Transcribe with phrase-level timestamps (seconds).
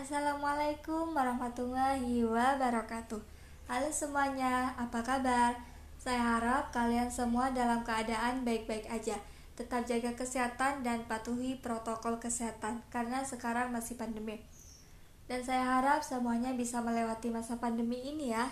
[0.00, 3.20] Assalamualaikum warahmatullahi wabarakatuh.
[3.68, 5.52] Halo semuanya, apa kabar?
[6.00, 9.20] Saya harap kalian semua dalam keadaan baik-baik aja.
[9.60, 14.40] Tetap jaga kesehatan dan patuhi protokol kesehatan Karena sekarang masih pandemi.
[15.28, 18.48] Dan saya harap semuanya bisa melewati masa pandemi ini ya.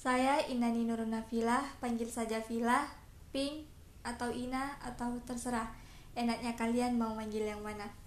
[0.00, 2.88] Saya Inani Nuruna Vila, panggil saja Vila,
[3.36, 3.68] Pink,
[4.00, 5.76] atau Ina, atau terserah.
[6.16, 7.99] Enaknya kalian mau manggil yang mana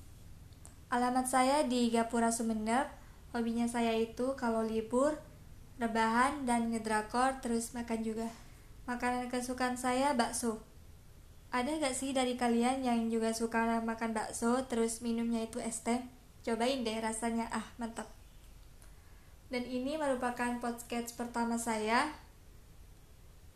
[0.94, 2.86] Alamat saya di Gapura Sumeneb.
[3.34, 5.18] Hobinya saya itu kalau libur,
[5.82, 8.30] rebahan, dan ngedrakor, terus makan juga.
[8.86, 10.62] Makanan kesukaan saya bakso.
[11.50, 15.98] Ada gak sih dari kalian yang juga suka makan bakso, terus minumnya itu es teh?
[16.46, 18.06] Cobain deh rasanya, ah mantap.
[19.50, 22.14] Dan ini merupakan podcast pertama saya.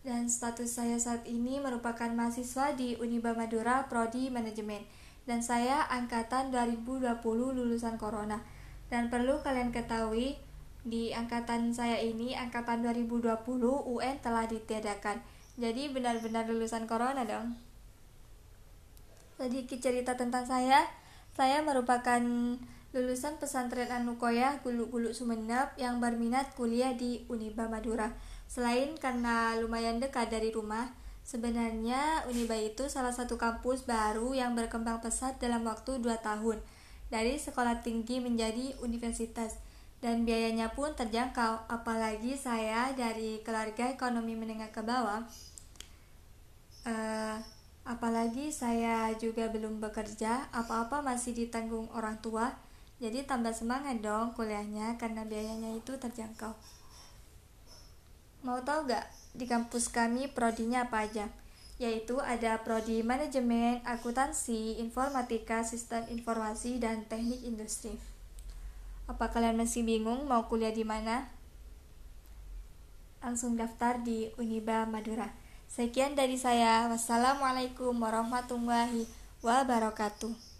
[0.02, 6.50] Dan status saya saat ini merupakan mahasiswa di Uniba Madura Prodi Manajemen dan saya angkatan
[6.56, 7.20] 2020
[7.52, 8.40] lulusan corona.
[8.88, 10.40] Dan perlu kalian ketahui,
[10.88, 13.44] di angkatan saya ini, angkatan 2020,
[13.92, 15.20] UN telah ditiadakan.
[15.60, 17.60] Jadi benar-benar lulusan corona dong.
[19.36, 20.88] Sedikit cerita tentang saya,
[21.36, 22.24] saya merupakan
[22.96, 28.16] lulusan pesantren Anukoya Gulu-Gulu Sumeneb yang berminat kuliah di Uniba Madura.
[28.48, 30.88] Selain karena lumayan dekat dari rumah,
[31.28, 36.64] Sebenarnya Uniba itu salah satu kampus baru yang berkembang pesat dalam waktu 2 tahun
[37.12, 39.60] dari sekolah tinggi menjadi universitas.
[40.00, 45.28] Dan biayanya pun terjangkau apalagi saya dari keluarga ekonomi menengah ke bawah.
[46.88, 47.36] Uh,
[47.84, 52.56] apalagi saya juga belum bekerja apa-apa masih ditanggung orang tua.
[53.04, 56.56] Jadi tambah semangat dong kuliahnya karena biayanya itu terjangkau
[58.42, 59.06] mau tahu gak
[59.38, 61.30] di kampus kami prodinya apa aja?
[61.78, 67.94] Yaitu ada prodi manajemen, akuntansi, informatika, sistem informasi, dan teknik industri.
[69.06, 71.30] Apa kalian masih bingung mau kuliah di mana?
[73.22, 75.30] Langsung daftar di Uniba Madura.
[75.70, 76.90] Sekian dari saya.
[76.90, 79.06] Wassalamualaikum warahmatullahi
[79.46, 80.57] wabarakatuh.